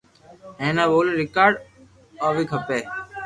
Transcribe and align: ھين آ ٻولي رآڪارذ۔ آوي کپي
ھين 0.61 0.75
آ 0.83 0.85
ٻولي 0.91 1.11
رآڪارذ۔ 1.19 1.55
آوي 2.27 2.43
کپي 2.51 2.79